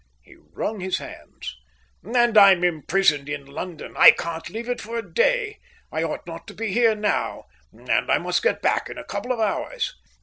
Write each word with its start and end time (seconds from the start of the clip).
He 0.23 0.35
wrung 0.35 0.79
his 0.79 0.97
hands. 0.97 1.55
"And 2.03 2.35
I'm 2.35 2.63
imprisoned 2.63 3.29
in 3.29 3.45
London! 3.45 3.93
I 3.95 4.09
can't 4.09 4.49
leave 4.49 4.67
it 4.67 4.81
for 4.81 4.97
a 4.97 5.07
day. 5.13 5.59
I 5.91 6.01
ought 6.01 6.25
not 6.25 6.47
to 6.47 6.55
be 6.55 6.71
here 6.73 6.95
now, 6.95 7.45
and 7.71 8.11
I 8.11 8.17
must 8.17 8.41
get 8.41 8.63
back 8.63 8.89
in 8.89 8.97
a 8.97 9.03
couple 9.03 9.31
of 9.31 9.39
hours. 9.39 9.93